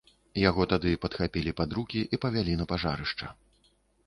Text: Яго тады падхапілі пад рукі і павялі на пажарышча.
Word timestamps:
Яго 0.49 0.65
тады 0.71 0.93
падхапілі 1.03 1.53
пад 1.59 1.75
рукі 1.79 2.01
і 2.17 2.21
павялі 2.25 2.57
на 2.63 2.69
пажарышча. 2.73 3.31